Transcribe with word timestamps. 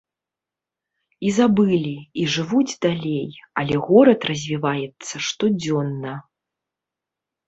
І 1.27 1.33
забылі, 1.39 1.91
і 2.21 2.23
жывуць 2.35 2.77
далей, 2.85 3.29
але 3.63 3.75
горад 3.89 4.19
развіваецца 4.31 5.15
штодзённа. 5.29 6.15